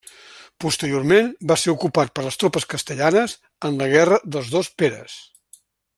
[0.63, 3.35] Posteriorment va ser ocupat per les tropes castellanes
[3.69, 5.21] en la guerra dels dos Peres.